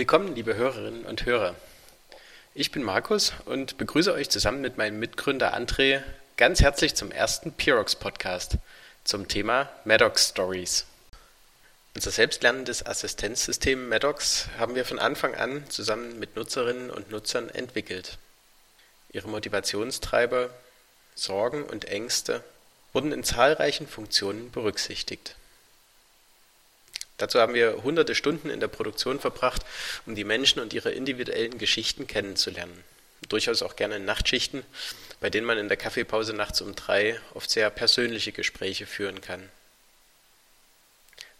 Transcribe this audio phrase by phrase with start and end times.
[0.00, 1.54] Willkommen, liebe Hörerinnen und Hörer.
[2.54, 6.00] Ich bin Markus und begrüße euch zusammen mit meinem Mitgründer André
[6.38, 8.56] ganz herzlich zum ersten Pirox Podcast
[9.04, 10.86] zum Thema Maddox Stories.
[11.94, 18.16] Unser selbstlernendes Assistenzsystem Maddox haben wir von Anfang an zusammen mit Nutzerinnen und Nutzern entwickelt.
[19.12, 20.48] Ihre Motivationstreiber,
[21.14, 22.42] Sorgen und Ängste
[22.94, 25.36] wurden in zahlreichen Funktionen berücksichtigt.
[27.20, 29.62] Dazu haben wir hunderte Stunden in der Produktion verbracht,
[30.06, 32.82] um die Menschen und ihre individuellen Geschichten kennenzulernen.
[33.28, 34.64] Durchaus auch gerne in Nachtschichten,
[35.20, 39.46] bei denen man in der Kaffeepause nachts um drei oft sehr persönliche Gespräche führen kann.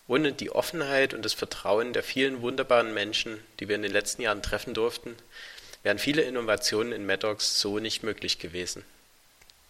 [0.06, 4.20] Ohne die Offenheit und das Vertrauen der vielen wunderbaren Menschen, die wir in den letzten
[4.20, 5.16] Jahren treffen durften,
[5.82, 8.84] wären viele Innovationen in Maddox so nicht möglich gewesen.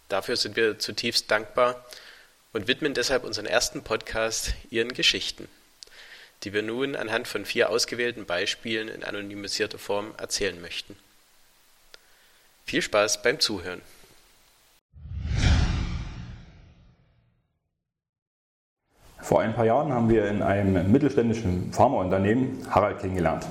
[0.09, 1.87] Dafür sind wir zutiefst dankbar
[2.53, 5.47] und widmen deshalb unseren ersten Podcast ihren Geschichten
[6.43, 10.97] die wir nun anhand von vier ausgewählten Beispielen in anonymisierter Form erzählen möchten.
[12.65, 13.83] Viel Spaß beim Zuhören.
[19.21, 23.47] Vor ein paar Jahren haben wir in einem mittelständischen Pharmaunternehmen Harald kennengelernt.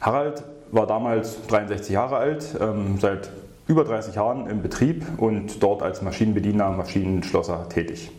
[0.00, 3.30] Harald war damals 63 Jahre alt, ähm, seit
[3.66, 8.10] über 30 Jahren im Betrieb und dort als Maschinenbediener, Maschinenschlosser tätig.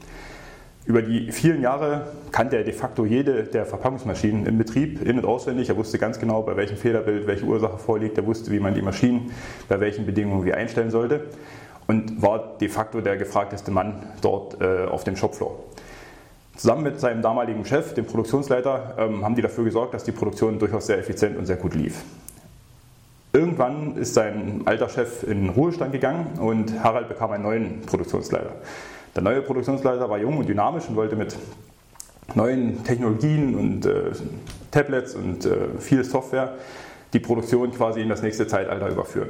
[0.86, 5.26] Über die vielen Jahre kannte er de facto jede der Verpackungsmaschinen im Betrieb in- und
[5.26, 5.70] auswendig.
[5.70, 8.18] Er wusste ganz genau, bei welchem Fehlerbild welche Ursache vorliegt.
[8.20, 9.32] Er wusste, wie man die Maschinen
[9.68, 11.22] bei welchen Bedingungen wie einstellen sollte
[11.88, 15.56] und war de facto der gefragteste Mann dort äh, auf dem Shopfloor.
[16.56, 20.60] Zusammen mit seinem damaligen Chef, dem Produktionsleiter, ähm, haben die dafür gesorgt, dass die Produktion
[20.60, 22.04] durchaus sehr effizient und sehr gut lief.
[23.34, 28.52] Irgendwann ist sein alter Chef in Ruhestand gegangen und Harald bekam einen neuen Produktionsleiter.
[29.16, 31.38] Der neue Produktionsleiter war jung und dynamisch und wollte mit
[32.34, 34.12] neuen Technologien und äh,
[34.72, 36.56] Tablets und äh, viel Software
[37.14, 39.30] die Produktion quasi in das nächste Zeitalter überführen.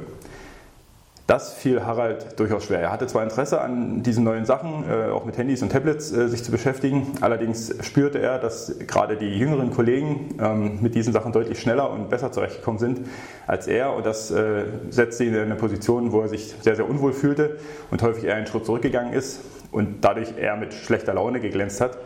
[1.28, 2.80] Das fiel Harald durchaus schwer.
[2.80, 6.28] Er hatte zwar Interesse an diesen neuen Sachen, äh, auch mit Handys und Tablets äh,
[6.28, 11.30] sich zu beschäftigen, allerdings spürte er, dass gerade die jüngeren Kollegen ähm, mit diesen Sachen
[11.30, 13.00] deutlich schneller und besser zurechtgekommen sind
[13.46, 16.88] als er und das äh, setzte ihn in eine Position, wo er sich sehr, sehr
[16.88, 17.58] unwohl fühlte
[17.92, 19.40] und häufig eher einen Schritt zurückgegangen ist
[19.76, 21.98] und dadurch eher mit schlechter Laune geglänzt hat,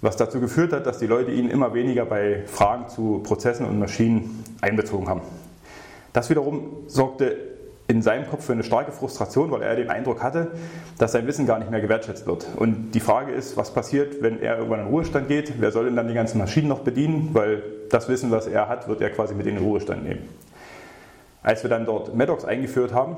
[0.00, 3.80] was dazu geführt hat, dass die Leute ihn immer weniger bei Fragen zu Prozessen und
[3.80, 5.22] Maschinen einbezogen haben.
[6.12, 7.36] Das wiederum sorgte
[7.88, 10.52] in seinem Kopf für eine starke Frustration, weil er den Eindruck hatte,
[10.98, 12.46] dass sein Wissen gar nicht mehr gewertschätzt wird.
[12.56, 15.54] Und die Frage ist, was passiert, wenn er irgendwann in den Ruhestand geht?
[15.58, 17.30] Wer soll denn dann die ganzen Maschinen noch bedienen?
[17.32, 20.28] Weil das Wissen, was er hat, wird er quasi mit in den Ruhestand nehmen.
[21.42, 23.16] Als wir dann dort Maddox eingeführt haben,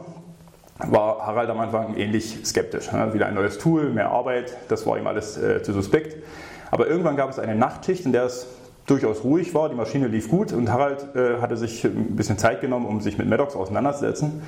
[0.88, 2.92] war Harald am Anfang ähnlich skeptisch.
[3.12, 6.16] Wieder ein neues Tool, mehr Arbeit, das war ihm alles äh, zu suspekt.
[6.70, 8.46] Aber irgendwann gab es eine Nachtschicht, in der es
[8.86, 12.60] durchaus ruhig war, die Maschine lief gut und Harald äh, hatte sich ein bisschen Zeit
[12.60, 14.42] genommen, um sich mit Maddox auseinanderzusetzen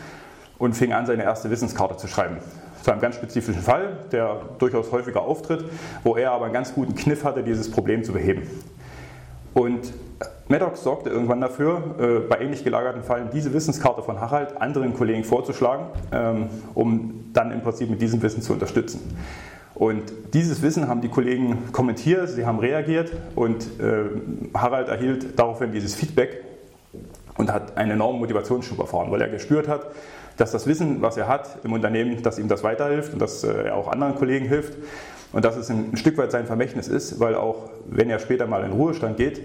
[0.58, 2.38] und fing an, seine erste Wissenskarte zu schreiben.
[2.82, 5.64] Zu einem ganz spezifischen Fall, der durchaus häufiger auftritt,
[6.02, 8.42] wo er aber einen ganz guten Kniff hatte, dieses Problem zu beheben.
[9.54, 9.92] Und
[10.48, 15.24] Maddox sorgte irgendwann dafür, äh, bei ähnlich gelagerten Fällen diese Wissenskarte von Harald anderen Kollegen
[15.24, 19.00] vorzuschlagen, ähm, um dann im Prinzip mit diesem Wissen zu unterstützen.
[19.74, 20.02] Und
[20.34, 24.04] dieses Wissen haben die Kollegen kommentiert, sie haben reagiert und äh,
[24.54, 26.44] Harald erhielt daraufhin dieses Feedback
[27.36, 29.86] und hat einen enormen Motivationsschub erfahren, weil er gespürt hat,
[30.36, 33.64] dass das Wissen, was er hat im Unternehmen, dass ihm das weiterhilft und dass äh,
[33.64, 34.74] er auch anderen Kollegen hilft
[35.34, 38.64] und dass es ein Stück weit sein Vermächtnis ist, weil auch wenn er später mal
[38.64, 39.40] in Ruhestand geht,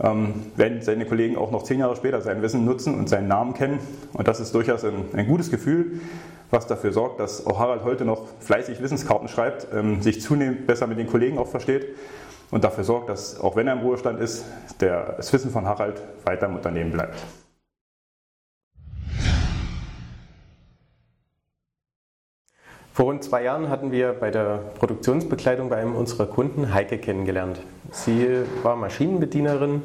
[0.00, 3.52] ähm, werden seine Kollegen auch noch zehn Jahre später sein Wissen nutzen und seinen Namen
[3.52, 3.78] kennen.
[4.14, 6.00] Und das ist durchaus ein, ein gutes Gefühl,
[6.50, 10.86] was dafür sorgt, dass auch Harald heute noch fleißig Wissenskarten schreibt, ähm, sich zunehmend besser
[10.86, 11.86] mit den Kollegen auch versteht
[12.50, 14.44] und dafür sorgt, dass auch wenn er im Ruhestand ist,
[14.80, 17.14] der, das Wissen von Harald weiter im Unternehmen bleibt.
[22.96, 27.60] Vor rund zwei Jahren hatten wir bei der Produktionsbekleidung bei einem unserer Kunden Heike kennengelernt.
[27.90, 28.26] Sie
[28.62, 29.82] war Maschinenbedienerin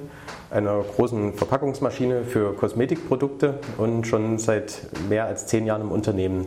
[0.50, 6.46] einer großen Verpackungsmaschine für Kosmetikprodukte und schon seit mehr als zehn Jahren im Unternehmen.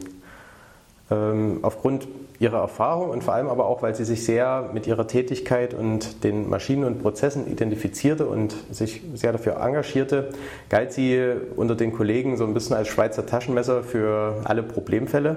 [1.10, 2.08] Ähm, aufgrund
[2.38, 6.24] ihrer Erfahrung und vor allem aber auch, weil sie sich sehr mit ihrer Tätigkeit und
[6.24, 10.30] den Maschinen und Prozessen identifizierte und sich sehr dafür engagierte,
[10.70, 15.36] galt sie unter den Kollegen so ein bisschen als Schweizer Taschenmesser für alle Problemfälle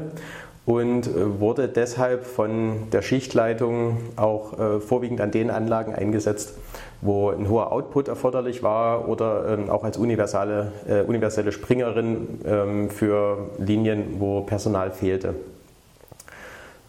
[0.68, 6.58] und äh, wurde deshalb von der Schichtleitung auch äh, vorwiegend an den Anlagen eingesetzt,
[7.00, 12.90] wo ein hoher Output erforderlich war oder ähm, auch als universale, äh, universelle Springerin ähm,
[12.90, 15.36] für Linien, wo Personal fehlte.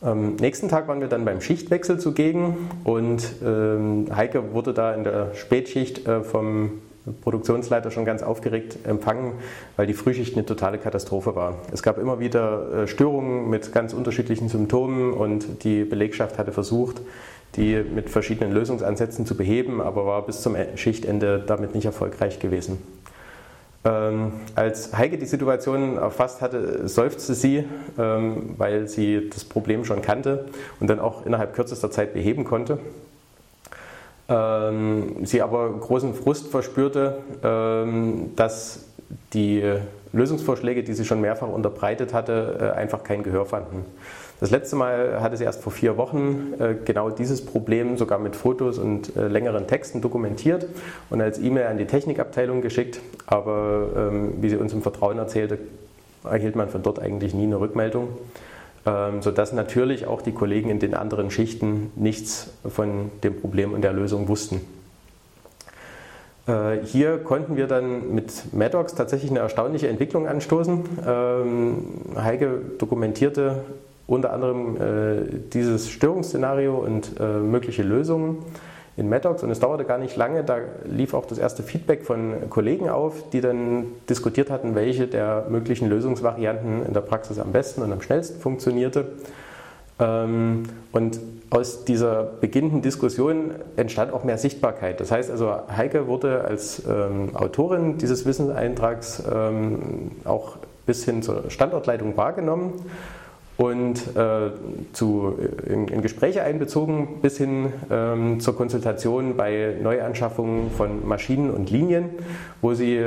[0.01, 5.05] Am nächsten Tag waren wir dann beim Schichtwechsel zugegen und ähm, Heike wurde da in
[5.05, 6.81] der Spätschicht vom
[7.23, 9.33] Produktionsleiter schon ganz aufgeregt empfangen,
[9.77, 11.57] weil die Frühschicht eine totale Katastrophe war.
[11.73, 17.01] Es gab immer wieder Störungen mit ganz unterschiedlichen Symptomen und die Belegschaft hatte versucht,
[17.57, 22.79] die mit verschiedenen Lösungsansätzen zu beheben, aber war bis zum Schichtende damit nicht erfolgreich gewesen.
[23.85, 27.65] Ähm, als Heike die Situation erfasst hatte, seufzte sie,
[27.99, 30.47] ähm, weil sie das Problem schon kannte
[30.81, 32.79] und dann auch innerhalb kürzester Zeit beheben konnte.
[34.29, 38.85] Ähm, sie aber großen Frust verspürte, ähm, dass
[39.33, 39.63] die
[40.13, 43.85] Lösungsvorschläge, die sie schon mehrfach unterbreitet hatte, äh, einfach kein Gehör fanden.
[44.41, 48.37] Das letzte Mal hatte sie erst vor vier Wochen äh, genau dieses Problem sogar mit
[48.37, 50.67] Fotos und äh, längeren Texten dokumentiert
[51.11, 53.01] und als E-Mail an die Technikabteilung geschickt.
[53.27, 55.59] Aber ähm, wie sie uns im Vertrauen erzählte,
[56.23, 58.09] erhielt man von dort eigentlich nie eine Rückmeldung,
[59.21, 63.93] sodass natürlich auch die Kollegen in den anderen Schichten nichts von dem Problem und der
[63.93, 64.61] Lösung wussten.
[66.49, 70.85] Äh, hier konnten wir dann mit Maddox tatsächlich eine erstaunliche Entwicklung anstoßen.
[71.07, 71.85] Ähm,
[72.17, 73.65] Heike dokumentierte
[74.07, 78.39] unter anderem äh, dieses Störungsszenario und äh, mögliche Lösungen
[78.99, 82.51] in Maddox und es dauerte gar nicht lange, da lief auch das erste Feedback von
[82.51, 87.83] Kollegen auf, die dann diskutiert hatten, welche der möglichen Lösungsvarianten in der Praxis am besten
[87.83, 89.07] und am schnellsten funktionierte.
[90.01, 95.01] Ähm, und aus dieser beginnenden Diskussion entstand auch mehr Sichtbarkeit.
[95.01, 100.57] Das heißt also, Heike wurde als ähm, Autorin dieses Wissenseintrags ähm, auch
[100.87, 102.85] bis hin zur Standortleitung wahrgenommen
[103.59, 104.51] und äh,
[104.93, 111.69] zu, in, in, Gespräche einbezogen bis hin ähm, zur Konsultation bei Neuanschaffungen von Maschinen und
[111.69, 112.11] Linien,
[112.63, 113.03] wo sie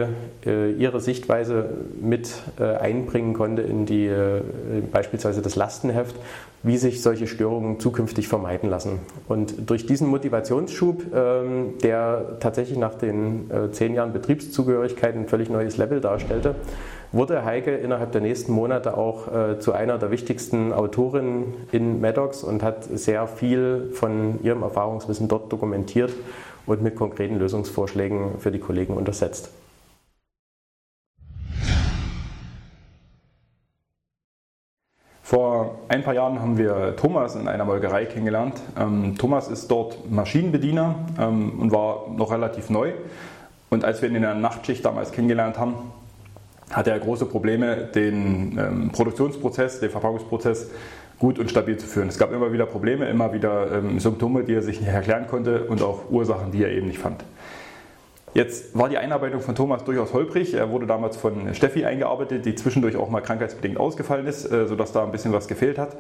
[0.46, 1.70] äh, ihre Sichtweise
[2.02, 4.42] mit äh, einbringen konnte in die äh,
[4.92, 6.18] beispielsweise das Lastenheft,
[6.64, 9.00] wie sich solche Störungen zukünftig vermeiden lassen.
[9.30, 15.50] Und durch diesen Motivationsschub, ähm, der tatsächlich nach den äh, zehn Jahren Betriebszugehörigkeit ein völlig
[15.50, 16.56] neues Level darstellte,
[17.12, 22.44] wurde Heike innerhalb der nächsten Monate auch äh, zu einer der wichtigsten Autorinnen in Maddox
[22.44, 26.12] und hat sehr viel von ihrem Erfahrungswissen dort dokumentiert
[26.66, 29.52] und mit konkreten Lösungsvorschlägen für die Kollegen untersetzt.
[35.24, 38.62] Vor ein paar Jahren haben wir Thomas in einer Molkerei kennengelernt.
[38.78, 42.92] Ähm, Thomas ist dort Maschinenbediener ähm, und war noch relativ neu.
[43.70, 45.76] Und als wir ihn in der Nachtschicht damals kennengelernt haben,
[46.72, 50.72] hatte er große Probleme, den ähm, Produktionsprozess, den Verpackungsprozess
[51.20, 52.10] gut und stabil zu führen.
[52.10, 55.66] Es gab immer wieder Probleme, immer wieder ähm, Symptome, die er sich nicht erklären konnte
[55.66, 57.24] und auch Ursachen, die er eben nicht fand.
[58.34, 60.54] Jetzt war die Einarbeitung von Thomas durchaus holprig.
[60.54, 64.94] Er wurde damals von Steffi eingearbeitet, die zwischendurch auch mal krankheitsbedingt ausgefallen ist, äh, sodass
[64.94, 65.98] da ein bisschen was gefehlt hat.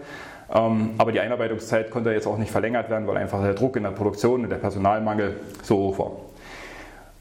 [0.51, 3.83] Ähm, aber die Einarbeitungszeit konnte jetzt auch nicht verlängert werden, weil einfach der Druck in
[3.83, 6.11] der Produktion und der Personalmangel so hoch war.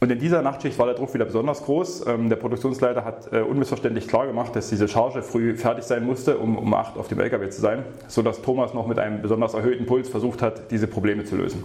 [0.00, 2.06] Und in dieser Nachtschicht war der Druck wieder besonders groß.
[2.06, 6.38] Ähm, der Produktionsleiter hat äh, unmissverständlich klar gemacht, dass diese Charge früh fertig sein musste,
[6.38, 9.84] um um 8 auf dem LKW zu sein, sodass Thomas noch mit einem besonders erhöhten
[9.84, 11.64] Puls versucht hat, diese Probleme zu lösen.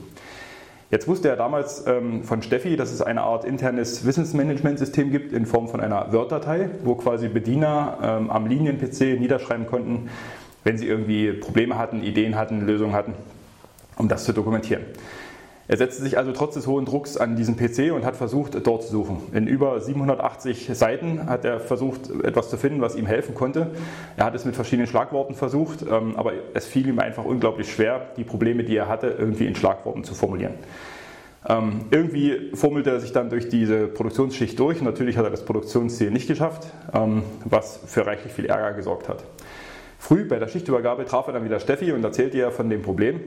[0.91, 5.45] Jetzt wusste er damals ähm, von Steffi, dass es eine Art internes Wissensmanagementsystem gibt in
[5.45, 10.09] Form von einer Word-Datei, wo quasi Bediener ähm, am Linien-PC niederschreiben konnten,
[10.65, 13.13] wenn sie irgendwie Probleme hatten, Ideen hatten, Lösungen hatten,
[13.97, 14.83] um das zu dokumentieren.
[15.67, 18.83] Er setzte sich also trotz des hohen Drucks an diesen PC und hat versucht, dort
[18.83, 19.23] zu suchen.
[19.33, 23.71] In über 780 Seiten hat er versucht, etwas zu finden, was ihm helfen konnte.
[24.15, 28.09] Er hat es mit verschiedenen Schlagworten versucht, ähm, aber es fiel ihm einfach unglaublich schwer,
[28.15, 30.53] die Probleme, die er hatte, irgendwie in Schlagworten zu formulieren.
[31.47, 34.81] Ähm, irgendwie formelte er sich dann durch diese Produktionsschicht durch.
[34.81, 39.23] Natürlich hat er das Produktionsziel nicht geschafft, ähm, was für reichlich viel Ärger gesorgt hat.
[39.97, 43.19] Früh bei der Schichtübergabe traf er dann wieder Steffi und erzählte ihr von dem Problem.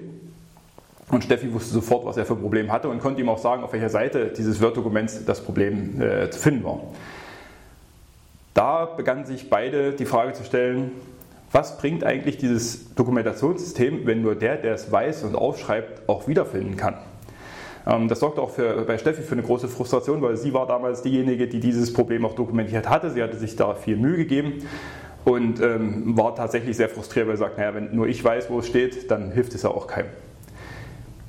[1.10, 3.62] Und Steffi wusste sofort, was er für ein Problem hatte und konnte ihm auch sagen,
[3.62, 6.80] auf welcher Seite dieses Word-Dokuments das Problem äh, zu finden war.
[8.52, 10.90] Da begannen sich beide die Frage zu stellen,
[11.50, 16.76] was bringt eigentlich dieses Dokumentationssystem, wenn nur der, der es weiß und aufschreibt, auch wiederfinden
[16.76, 16.98] kann?
[17.86, 21.00] Ähm, das sorgte auch für, bei Steffi für eine große Frustration, weil sie war damals
[21.00, 23.10] diejenige, die dieses Problem auch dokumentiert hatte.
[23.10, 24.62] Sie hatte sich da viel Mühe gegeben
[25.24, 28.58] und ähm, war tatsächlich sehr frustriert, weil sie sagt, naja, wenn nur ich weiß, wo
[28.58, 30.10] es steht, dann hilft es ja auch keinem.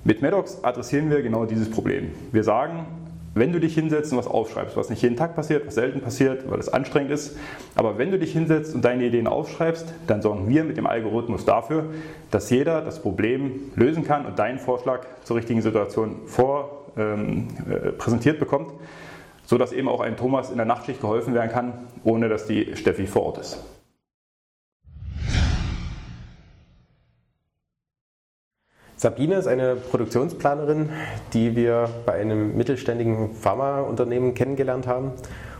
[0.05, 2.11] Mit Maddox adressieren wir genau dieses Problem.
[2.31, 2.85] Wir sagen,
[3.35, 6.49] wenn du dich hinsetzt und was aufschreibst, was nicht jeden Tag passiert, was selten passiert,
[6.49, 7.37] weil es anstrengend ist,
[7.75, 11.43] aber wenn du dich hinsetzt und deine Ideen aufschreibst, dann sorgen wir mit dem Algorithmus
[11.43, 11.85] dafür,
[12.31, 17.91] dass jeder das Problem lösen kann und deinen Vorschlag zur richtigen Situation vor, ähm, äh,
[17.91, 18.71] präsentiert bekommt,
[19.45, 23.05] sodass eben auch ein Thomas in der Nachtschicht geholfen werden kann, ohne dass die Steffi
[23.05, 23.78] vor Ort ist.
[28.99, 30.89] Sabine ist eine Produktionsplanerin,
[31.31, 35.13] die wir bei einem mittelständigen Pharmaunternehmen kennengelernt haben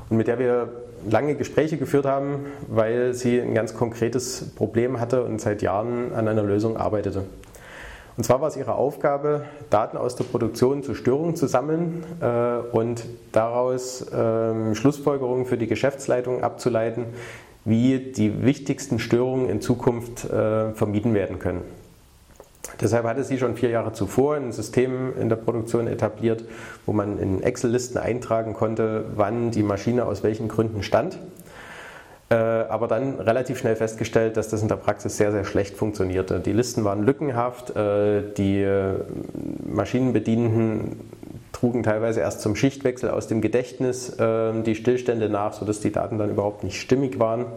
[0.10, 0.68] und mit der wir
[1.10, 6.28] lange Gespräche geführt haben, weil sie ein ganz konkretes Problem hatte und seit Jahren an
[6.28, 7.24] einer Lösung arbeitete.
[8.18, 12.76] Und zwar war es ihre Aufgabe, Daten aus der Produktion zu Störungen zu sammeln äh,
[12.76, 17.06] und daraus äh, Schlussfolgerungen für die Geschäftsleitung abzuleiten,
[17.64, 21.79] wie die wichtigsten Störungen in Zukunft äh, vermieden werden können.
[22.82, 26.46] Deshalb hatte sie schon vier Jahre zuvor ein System in der Produktion etabliert,
[26.86, 31.20] wo man in Excel-Listen eintragen konnte, wann die Maschine aus welchen Gründen stand.
[32.32, 36.40] Äh, aber dann relativ schnell festgestellt, dass das in der Praxis sehr, sehr schlecht funktionierte.
[36.40, 38.94] Die Listen waren lückenhaft, äh, die äh,
[39.66, 41.00] Maschinenbedienenden
[41.52, 46.30] trugen teilweise erst zum Schichtwechsel aus dem Gedächtnis die Stillstände nach, sodass die Daten dann
[46.30, 47.48] überhaupt nicht stimmig waren.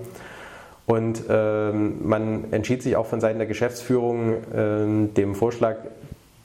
[0.87, 5.77] Und ähm, man entschied sich auch von Seiten der Geschäftsführung ähm, dem Vorschlag,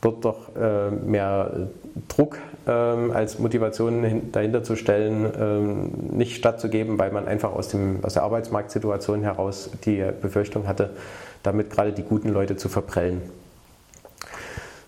[0.02, 1.70] dort doch äh, mehr
[2.08, 8.04] Druck ähm, als Motivation dahinter zu stellen, ähm, nicht stattzugeben, weil man einfach aus, dem,
[8.04, 10.92] aus der Arbeitsmarktsituation heraus die Befürchtung hatte,
[11.42, 13.22] damit gerade die guten Leute zu verprellen.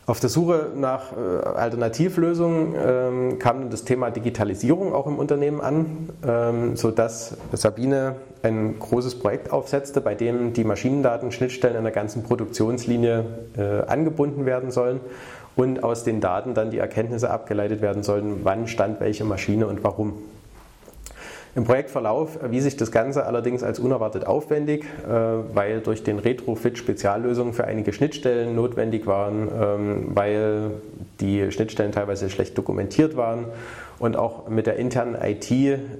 [0.10, 6.10] Auf der Suche nach äh, Alternativlösungen ähm, kam das Thema Digitalisierung auch im Unternehmen an,
[6.28, 13.24] ähm, sodass Sabine ein großes Projekt aufsetzte, bei dem die Maschinendatenschnittstellen in der ganzen Produktionslinie
[13.56, 15.00] äh, angebunden werden sollen
[15.56, 19.84] und aus den Daten dann die Erkenntnisse abgeleitet werden sollen, wann stand welche Maschine und
[19.84, 20.13] warum.
[21.56, 26.77] Im Projektverlauf erwies sich das Ganze allerdings als unerwartet aufwendig, äh, weil durch den Retrofit
[26.77, 30.72] Speziallösungen für einige Schnittstellen notwendig waren, ähm, weil
[31.20, 33.46] die Schnittstellen teilweise schlecht dokumentiert waren
[33.98, 35.51] und auch mit der internen IT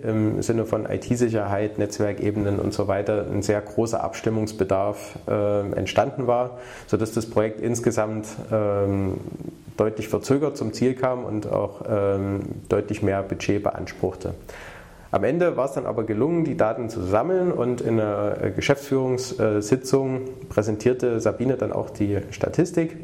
[0.04, 6.60] im Sinne von IT-Sicherheit, Netzwerkebenen und so weiter ein sehr großer Abstimmungsbedarf äh, entstanden war,
[6.88, 9.16] sodass das Projekt insgesamt ähm,
[9.78, 14.34] deutlich verzögert zum Ziel kam und auch ähm, deutlich mehr Budget beanspruchte.
[15.12, 18.52] Am Ende war es dann aber gelungen, die Daten zu sammeln und in einer äh,
[18.52, 22.96] Geschäftsführungssitzung präsentierte Sabine dann auch die Statistik,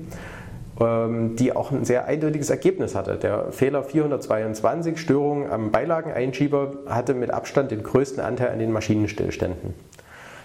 [0.80, 3.16] ähm, die auch ein sehr eindeutiges Ergebnis hatte.
[3.16, 9.74] Der Fehler 422, Störung am Beilageneinschieber, hatte mit Abstand den größten Anteil an den Maschinenstillständen.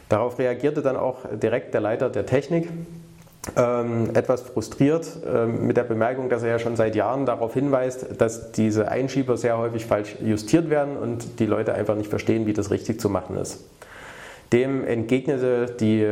[0.08, 2.68] Darauf reagierte dann auch direkt der Leiter der Technik
[3.56, 8.20] ähm, etwas frustriert ähm, mit der Bemerkung, dass er ja schon seit Jahren darauf hinweist,
[8.20, 12.52] dass diese Einschieber sehr häufig falsch justiert werden und die Leute einfach nicht verstehen, wie
[12.52, 13.64] das richtig zu machen ist.
[14.52, 16.04] Dem entgegnete die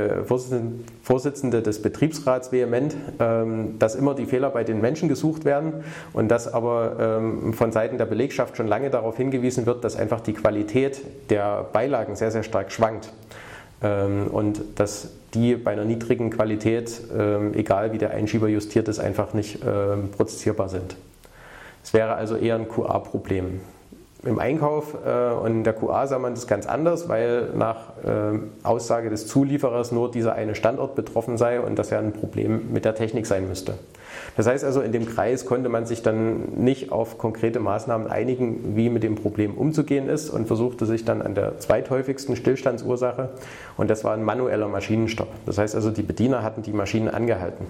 [1.03, 6.29] Vorsitzende des Betriebsrats vehement, ähm, dass immer die Fehler bei den Menschen gesucht werden und
[6.29, 10.35] dass aber ähm, von Seiten der Belegschaft schon lange darauf hingewiesen wird, dass einfach die
[10.35, 13.13] Qualität der Beilagen sehr, sehr stark schwankt.
[13.83, 18.99] Ähm, und dass die bei einer niedrigen Qualität, ähm, egal wie der Einschieber justiert ist,
[18.99, 20.97] einfach nicht ähm, prozessierbar sind.
[21.85, 23.61] Es wäre also eher ein QA-Problem.
[24.25, 27.93] Im Einkauf äh, und in der QA sah man das ganz anders, weil nach
[28.63, 32.85] Aussage des Zulieferers nur dieser eine Standort betroffen sei und das ja ein Problem mit
[32.85, 33.75] der Technik sein müsste.
[34.37, 38.77] Das heißt also, in dem Kreis konnte man sich dann nicht auf konkrete Maßnahmen einigen,
[38.77, 43.31] wie mit dem Problem umzugehen ist und versuchte sich dann an der zweithäufigsten Stillstandsursache
[43.77, 45.29] und das war ein manueller Maschinenstopp.
[45.47, 47.67] Das heißt also, die Bediener hatten die Maschinen angehalten.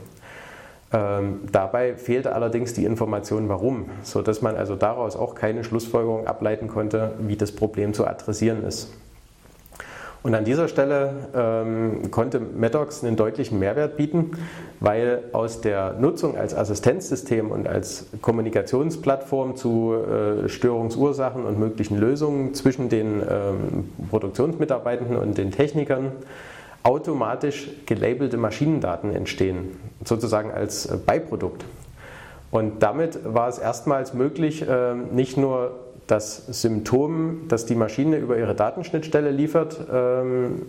[0.90, 6.68] Ähm, dabei fehlte allerdings die Information, warum, sodass man also daraus auch keine Schlussfolgerung ableiten
[6.68, 8.90] konnte, wie das Problem zu adressieren ist.
[10.22, 14.32] Und an dieser Stelle ähm, konnte Medox einen deutlichen Mehrwert bieten,
[14.80, 22.52] weil aus der Nutzung als Assistenzsystem und als Kommunikationsplattform zu äh, Störungsursachen und möglichen Lösungen
[22.54, 26.12] zwischen den ähm, Produktionsmitarbeitenden und den Technikern
[26.82, 31.64] automatisch gelabelte Maschinendaten entstehen, sozusagen als äh, Beiprodukt.
[32.50, 35.72] Und damit war es erstmals möglich, äh, nicht nur
[36.08, 40.62] das Symptom, das die Maschine über ihre Datenschnittstelle liefert, ähm,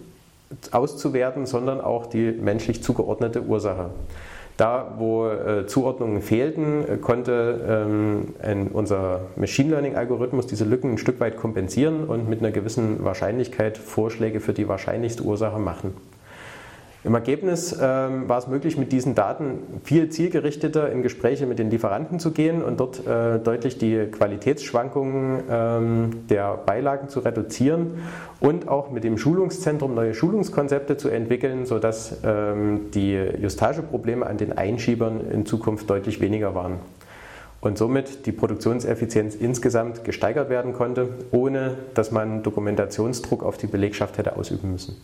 [0.72, 3.89] auszuwerten, sondern auch die menschlich zugeordnete Ursache.
[4.58, 7.88] Da, wo äh, Zuordnungen fehlten, äh, konnte
[8.43, 13.77] ähm, unser Machine Learning-Algorithmus diese Lücken ein Stück weit kompensieren und mit einer gewissen Wahrscheinlichkeit
[13.77, 15.93] Vorschläge für die wahrscheinlichste Ursache machen.
[17.06, 21.70] Im Ergebnis ähm, war es möglich, mit diesen Daten viel zielgerichteter in Gespräche mit den
[21.70, 28.01] Lieferanten zu gehen und dort äh, deutlich die Qualitätsschwankungen ähm, der Beilagen zu reduzieren
[28.41, 34.58] und auch mit dem Schulungszentrum neue Schulungskonzepte zu entwickeln, sodass ähm, die Justageprobleme an den
[34.58, 36.79] Einschiebern in Zukunft deutlich weniger waren.
[37.62, 44.18] Und somit die Produktionseffizienz insgesamt gesteigert werden konnte, ohne dass man Dokumentationsdruck auf die Belegschaft
[44.18, 44.98] hätte ausüben müssen.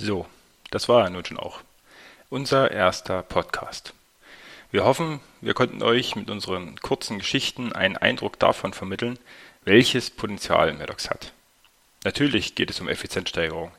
[0.00, 0.26] So,
[0.70, 1.60] das war er nun schon auch.
[2.30, 3.94] Unser erster Podcast.
[4.70, 9.18] Wir hoffen, wir konnten euch mit unseren kurzen Geschichten einen Eindruck davon vermitteln,
[9.64, 11.32] welches Potenzial Maddox hat.
[12.04, 13.72] Natürlich geht es um Effizienzsteigerung,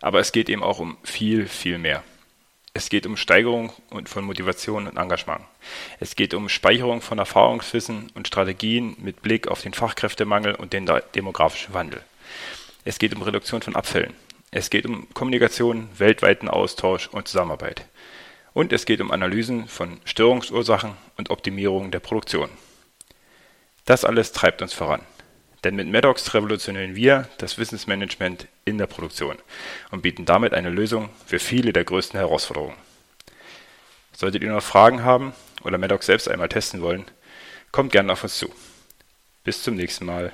[0.00, 2.02] aber es geht eben auch um viel, viel mehr.
[2.74, 3.72] Es geht um Steigerung
[4.06, 5.44] von Motivation und Engagement.
[6.00, 10.90] Es geht um Speicherung von Erfahrungswissen und Strategien mit Blick auf den Fachkräftemangel und den
[11.14, 12.02] demografischen Wandel.
[12.84, 14.14] Es geht um Reduktion von Abfällen.
[14.52, 17.84] Es geht um Kommunikation, weltweiten Austausch und Zusammenarbeit.
[18.52, 22.50] Und es geht um Analysen von Störungsursachen und Optimierung der Produktion.
[23.84, 25.02] Das alles treibt uns voran.
[25.62, 29.36] Denn mit Maddox revolutionieren wir das Wissensmanagement in der Produktion
[29.92, 32.76] und bieten damit eine Lösung für viele der größten Herausforderungen.
[34.16, 37.04] Solltet ihr noch Fragen haben oder Maddox selbst einmal testen wollen,
[37.70, 38.52] kommt gerne auf uns zu.
[39.44, 40.32] Bis zum nächsten Mal.